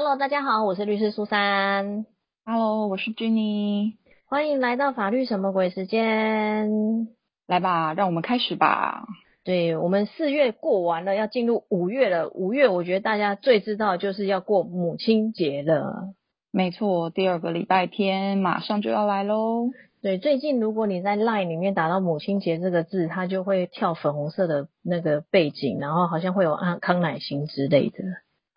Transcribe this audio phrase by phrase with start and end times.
[0.00, 2.06] Hello，大家好，我是律师苏珊。
[2.46, 3.94] Hello，我是 Jenny，
[4.26, 7.08] 欢迎来到法律什么鬼时间。
[7.48, 9.08] 来吧，让我们开始吧。
[9.42, 12.28] 对我们四月过完了，要进入五月了。
[12.28, 16.14] 五月我觉得大家最知道就是要过母亲节了。
[16.52, 19.70] 没错，第二个礼拜天马上就要来喽。
[20.00, 27.98] 对，最近如果你在 LINE 里面打到母亲节这个字，它就会跳粉红色的那个背景，然后好像会有康康乃馨之类的。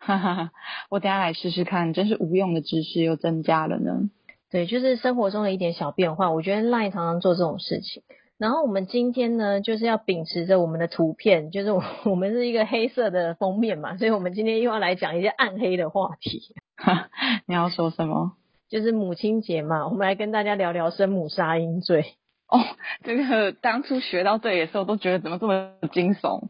[0.04, 0.50] 哈哈哈，
[0.90, 4.10] 我等下来试试看，真是无用的知识又增加了呢。
[4.50, 8.02] 对，就是生活中的一点小变化，我觉得 LINE 常常做这种事情。
[8.36, 16.52] 然后我们今天呢，就是要秉持着我们的图片，就是我 我们是一个黑色的封面嘛，所以我们今天又要来讲一些暗黑的话题。
[16.76, 17.08] 哈，
[17.46, 18.32] 你要说什么？
[18.68, 22.16] 就是母亲节嘛，我们来跟大家聊聊生母杀婴罪。
[22.48, 22.58] 哦，
[23.04, 26.48] 这个当初学到这里的时候，都觉得怎么这么惊悚？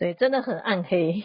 [0.00, 1.22] 对，真的很暗黑。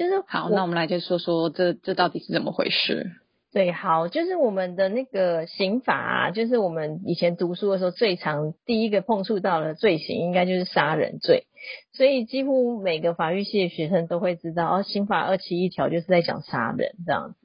[0.00, 3.10] 就是好，那我们来就说说这这到底是怎么回事？
[3.52, 11.44] 对，好，就是我们的那个刑法啊，就是我们以前读书的时候最常第一个碰触到的罪行，应该就是杀人罪。
[11.92, 17.36] 所以几乎每个法律系的学生都会知道，哦，刑法二七一条就是在讲杀人这样子。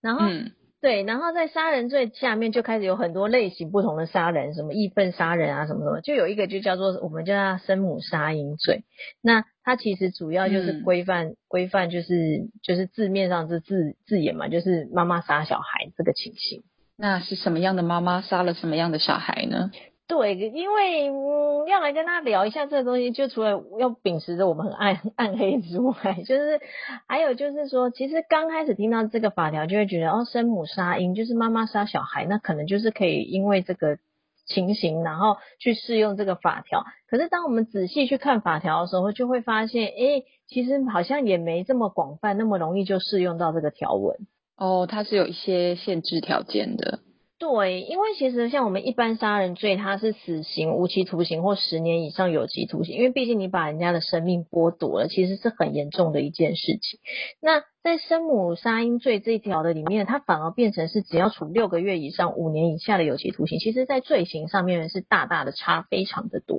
[0.00, 8.84] 然后，嗯，对，然后在杀人罪下面就开始有很多类型不同的杀人，什么义愤杀人啊，什么什么，就有一个就叫做我们叫它生母杀婴罪。
[9.20, 16.62] 那它其实主要就是嗯规范规范，就是就是字面上是字字眼嘛，就是妈妈杀小孩这个情形。
[16.96, 19.72] 那是什么样的妈妈杀了什么样的小孩呢？
[20.08, 25.94] 对，因为嗯，要来跟他聊一下这个东西，就除了要秉持着我们很暗 暗黑之外，
[26.26, 26.60] 就是
[27.06, 33.98] 还有就是说，其实刚开始听到这个法条，就会觉得哦，生母杀婴就是妈妈杀小孩，那可能就是可以因为这个
[34.46, 36.84] 情形，然后去适用这个法条。
[37.06, 44.16] 可是当我们仔细去看法条的时候，就会发现，诶，其实好像也没这么广泛，那么容易就适用到这个条文。
[44.56, 47.00] 哦，它是有一些限制条件的。
[47.38, 56.98] 对，因为其实像我们一般杀人罪，它是死刑、无期徒刑或十年以上有期徒刑，因为毕竟你把人家的生命剥夺了，其实是很严重的一件事情。
[57.40, 66.58] 那在生母杀婴罪这一条的里面，它反而变成是只要处六个月以上五年以下的有期徒刑，其实在罪行上面是大大的差非常的多。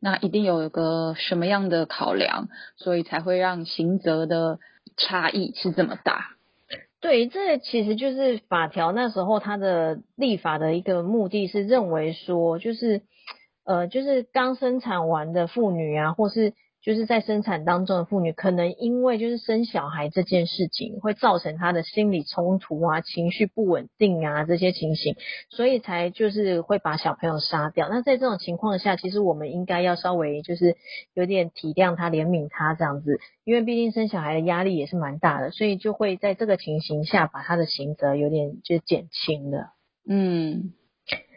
[0.00, 4.58] 那一定有一个什么样的考量，所以才会让刑责的
[4.98, 6.33] 差异是这么大？
[7.04, 13.02] 对，这其实就是法条那时候它的立法的一个目的是认为说，就是
[13.66, 25.16] 呃，就是刚生产完的妇女啊，或是就是在生产当中的妇女，可能因为就是生小孩这件事情，会造成她的心理冲突啊、情绪不稳定啊这些情形，
[25.48, 27.88] 所以才就是会把小朋友杀掉。
[27.88, 30.76] 那在这种情况下，其实我们应该要稍微就是
[31.14, 39.70] 有点体谅他、怜悯他这样子，因为毕竟生小孩的压力也是蛮大的，所以就会在这个情形下把他的刑责有点就减轻了。
[40.06, 40.74] 嗯，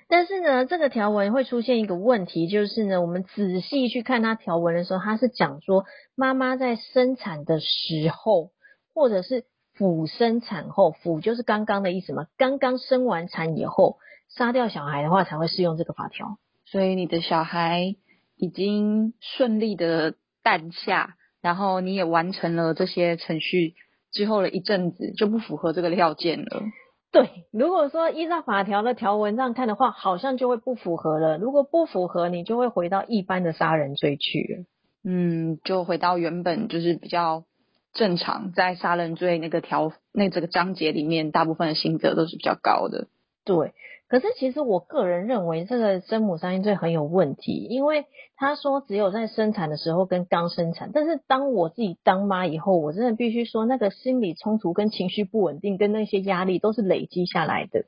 [0.10, 5.86] 但是呢，这个条文会出现一个问题，就是呢，我们仔细去看它条文的时候，它是讲说
[6.16, 8.52] 妈妈在生产的时候，
[8.94, 13.98] 或者是辅生产后，辅就是刚刚的意思嘛，刚刚生完产以后
[14.30, 16.38] 杀掉小孩的话，才会适用这个法条。
[16.66, 17.96] 所以你的小孩
[18.38, 23.76] 已经顺利的诞下，然后你也完成了这些程序
[24.12, 26.64] 之后的一阵子，就不符合这个条件了。
[27.12, 31.38] 对，如果说依照法条的条文上看的话，好像就会不符合了。
[31.38, 34.66] 如果不符合，你就会回到一般的杀人罪去了。
[35.04, 37.46] 嗯，就回到原本就是比较
[37.94, 43.08] 正常，在杀人罪那个条那这个章节里面，大部分的刑责都是比较高的。
[43.46, 43.74] 对，
[44.10, 48.06] 可是其实我个人认为这个生母杀婴罪很有问题，因为
[48.38, 57.86] 他说只有在生产的时候跟刚生产，但是当我自己当妈以后，我真的必须说，那个心理冲突跟情绪不稳定跟那些压力都是累积下来的。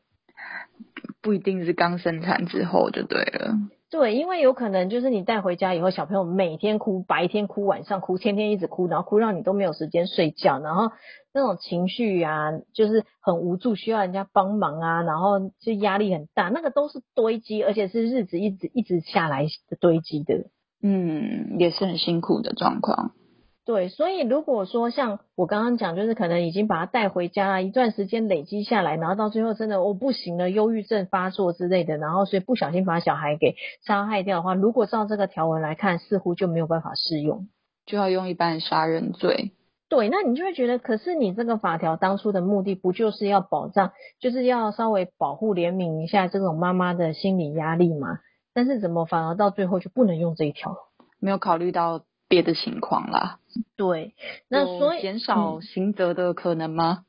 [1.21, 3.57] 不一定是刚生产之后就对了。
[3.91, 10.91] 对，因为有可能就是你带回家以后，小朋友每天哭，白天哭，晚上哭，天天一直哭，然后哭到你都没有时间睡觉，然后
[11.33, 20.45] 那种情绪啊，就是很无助，需要人家帮忙啊，然后就压力很大，那个都是堆积，而且是日子一直一直下来的堆积的。
[20.83, 23.13] 嗯，也是很辛苦的状况。
[23.69, 37.47] 对，所以如果说像我刚刚讲，就是可能已经把他带回家了，一段时间累积下来，然后到最后真的我、哦、不行了，忧郁症发作之类的，然后所以不小心把小孩给杀害掉的话，如果照这个条文来看，似乎就没有办法适用，
[37.85, 39.51] 就要用一般杀人罪。
[39.87, 48.17] 对，那你就会觉得，可是你这个法条当初的目的不就是要保障，就是要稍微保护、怜悯一下这种妈妈的心理压力吗？
[48.51, 50.75] 但是怎么反而到最后就不能用这一条？
[51.19, 53.39] 没有考虑到别的情况啦。
[53.75, 54.13] 对，
[54.47, 57.03] 那所以减少刑责的可能吗？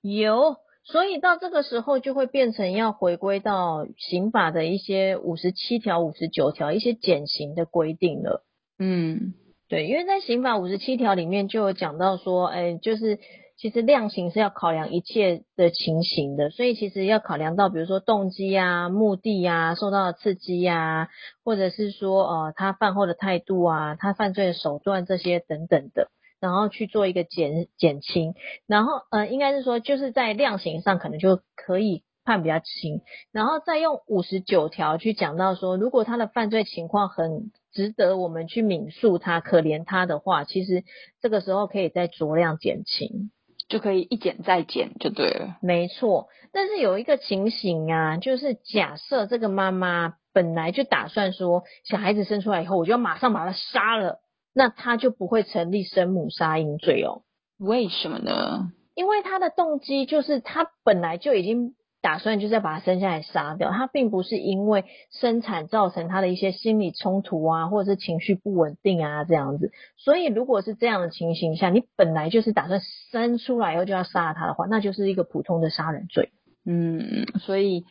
[0.00, 8.44] 有，所以到这个时候就会变成要回归到刑法的一些五十七条、五十九条一些减刑的规定了。
[8.78, 9.34] 嗯，
[9.68, 13.18] 对，因为在刑法五十七条里面就有讲到说，哎，就是
[13.58, 21.08] 其实量刑是要考量一切的情形的，所以其实要考量到，比如说动机啊、目的啊、受到的刺激啊，
[21.44, 26.08] 或者是说呃他犯后的态度啊、他犯罪的手段这些等等的。
[26.40, 28.32] 然后去做一个减减轻，
[28.68, 33.00] 然后呃，应该是说就是在量刑上可能就可以判比较轻，
[33.32, 40.84] 然后再用五十九条去讲到说，如果他的犯罪情况很值得我们去悯恕他、可怜他的话，其实
[41.20, 43.32] 这个时候可以再酌量减轻，
[43.68, 45.56] 就可以一减再减就对了。
[45.60, 54.20] 没错，但是有一个情形啊，就是假设这个妈妈本来就打算说，小孩子生出来以后，我就要马上把他杀了。
[54.54, 57.22] 那他就不会成立生母杀婴罪哦？
[57.58, 58.72] 为什么呢？
[58.94, 69.72] 因为他的动机就是他本来就已经打算就是要把他生下来杀掉，他并不是因为生产造成他的一些心理冲突啊，或者是情绪不稳定啊这样子。
[69.96, 72.80] 所以如果是这样的情形下，你本来就是打算
[73.10, 76.30] 生出来以后就要杀了他的话，那就是一个普通的杀人罪。
[76.64, 77.84] 嗯，所以。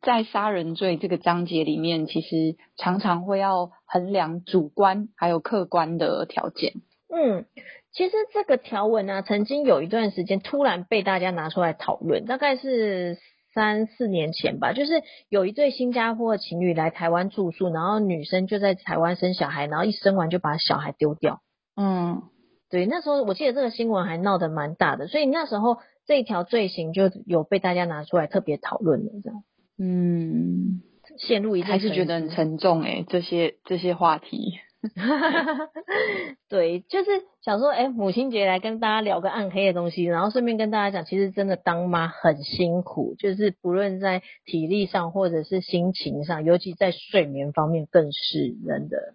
[0.00, 6.74] 在杀人罪这个章节里面，其实常常会要衡量主观还有客观的条件。
[7.12, 7.46] 嗯，
[7.90, 13.18] 其实这个条文呢，曾经有一段时间突然被大家拿出来讨论，大概是
[13.58, 14.72] 三四年前吧。
[14.72, 21.40] 就是有一对新加坡的情侣来台湾住宿，然后女生就在台湾生小孩，然后一生完就把小孩丢掉。
[21.76, 22.22] 嗯，
[22.70, 29.42] 对，那时候我记得这个新闻还闹得蛮大的，所以那时候这一条罪行就有被大家拿出来特别讨论了，这样。
[29.78, 30.82] 嗯，
[31.18, 34.60] 陷入一还是觉得很沉重哎，这些这些话题。
[36.48, 37.10] 对，就是
[37.42, 49.14] 想说，哎，母亲节来跟大家聊个暗黑的东西，然后顺便跟大家讲，其实真的当妈很辛苦，就是不论在体力上或者是心情上，尤其在睡眠方面更是真的。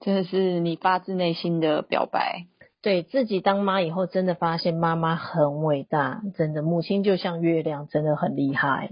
[0.00, 2.46] 这是你发自内心的表白，
[2.82, 8.88] 对自己当妈以后，真的发现妈妈很伟大，真的母亲就像月亮，真的很厉害。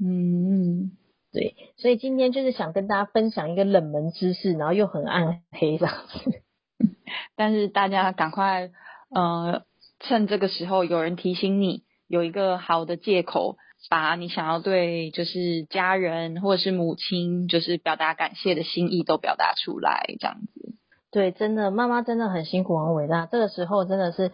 [0.00, 0.92] 嗯，
[1.32, 6.42] 对，所以今天就是想跟大家分享一个冷门知识，然后又很暗黑这样子。
[7.36, 8.70] 但是大家赶快，
[9.10, 9.62] 呃，
[10.00, 13.56] 趁这个时候有人提醒你，有一个好的借口，
[13.90, 20.74] 把你想要对就是家人或者是母亲，就是表达感谢的心意都表达出来，这样子。
[21.10, 24.32] 对，真的，妈妈真的很辛苦很伟大，这个时候真的是。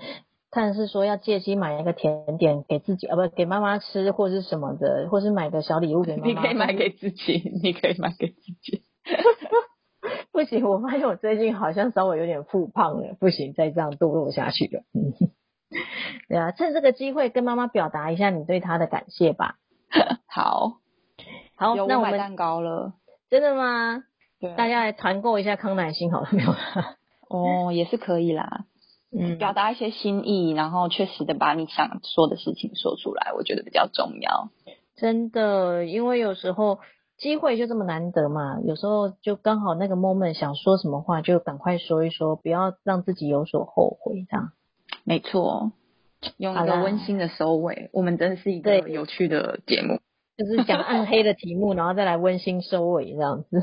[0.54, 6.28] 看是说要借机买一个甜点给自己，啊不给妈妈吃，或是什么的，或是买个小礼物给妈妈。
[6.28, 8.84] 你可以买给自己，你可以买给自己。
[10.32, 14.82] 不行，我发现我最近好像稍微有点复胖了，不行，再这样堕落下去了。
[14.92, 15.12] 嗯，
[16.28, 19.56] 对啊，趁这个机会跟妈妈表达一下你对她的感谢吧。
[20.26, 20.80] 好，
[21.56, 22.92] 好，那我买蛋糕了。
[23.30, 24.04] 真的吗？
[24.40, 26.54] 对，大家来团购一下康乃馨好了没有？
[27.28, 28.66] 哦，也是可以啦。
[29.16, 34.50] 嗯，表达一些心意，然后确实的把你想说的事情说出来，我觉得比较重要。
[34.96, 36.80] 真的，因为有时候
[37.16, 44.26] 机会就这么难得嘛，有时候就刚好那个 moment 想说什么话，就赶快说一说，不要让自己有所后悔。
[44.28, 44.52] 这样，
[45.04, 45.72] 没错，
[46.36, 47.90] 用一个温馨的收尾。
[47.92, 50.00] 我们真的是一个有趣的节目，
[50.36, 53.62] 就是讲暗黑的题目， 然后再来温馨收尾这样子。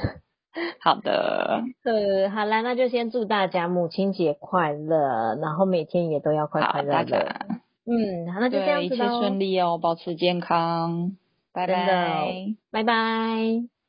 [0.81, 7.35] 好的，呃，好啦，那就先祝大家母亲节快乐，然后每天也都要快快乐乐。
[7.85, 11.15] 嗯，好，那就这样子一切顺利哦，保持健康，
[11.53, 13.71] 拜拜，拜拜。